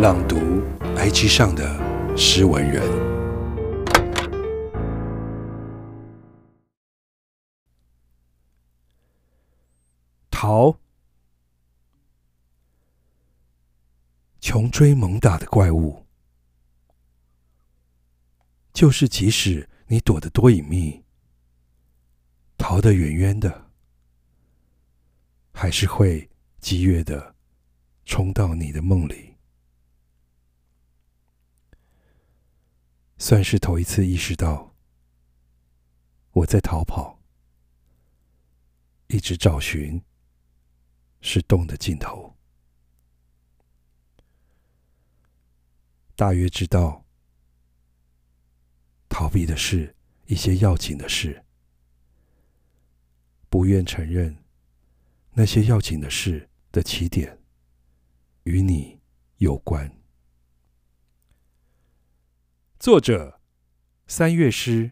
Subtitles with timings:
[0.00, 0.36] 朗读
[0.96, 2.82] IG 上的诗文人，
[10.30, 10.74] 逃，
[14.40, 16.06] 穷追猛打的怪物，
[18.72, 21.04] 就是即使你躲得多隐秘，
[22.56, 23.66] 逃得远远的，
[25.52, 27.34] 还是会激越的
[28.06, 29.28] 冲到你的梦里。
[33.30, 34.74] 算是头一次意识到，
[36.32, 37.22] 我在逃跑，
[39.06, 40.02] 一直找寻
[41.20, 42.36] 是洞的尽头。
[46.16, 47.04] 大约知道，
[49.08, 49.94] 逃避的是
[50.26, 51.44] 一些要紧的事，
[53.48, 54.36] 不愿承认
[55.34, 57.38] 那些要紧的事的起点
[58.42, 59.00] 与你
[59.36, 59.99] 有关。
[62.80, 63.38] 作者：
[64.06, 64.90] 三月诗。